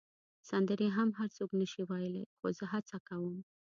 [0.49, 3.35] سندرې هم هر څوک نه شي ویلای، خو زه هڅه کوم.